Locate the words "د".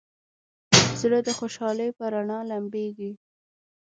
1.27-1.29